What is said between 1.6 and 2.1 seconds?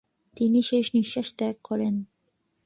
করেন।